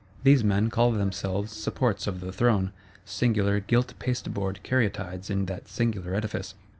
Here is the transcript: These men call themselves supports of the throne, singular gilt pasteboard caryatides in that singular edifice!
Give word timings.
These 0.23 0.43
men 0.43 0.71
call 0.71 0.93
themselves 0.93 1.51
supports 1.51 2.07
of 2.07 2.21
the 2.21 2.31
throne, 2.31 2.71
singular 3.05 3.59
gilt 3.59 3.93
pasteboard 3.99 4.59
caryatides 4.63 5.29
in 5.29 5.45
that 5.45 5.67
singular 5.67 6.15
edifice! 6.15 6.55